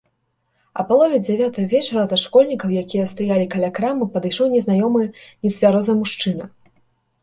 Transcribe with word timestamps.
А 0.79 0.85
палове 0.91 1.19
дзявятай 1.25 1.65
вечара 1.73 2.07
да 2.15 2.19
школьнікаў, 2.23 2.75
якія 2.83 3.05
стаялі 3.13 3.47
каля 3.55 3.73
крамы, 3.79 4.11
падышоў 4.19 4.53
незнаёмы 4.59 5.01
нецвярозы 5.43 5.93
мужчына. 6.05 6.55